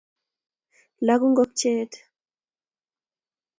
[1.05, 1.91] laku ngokyet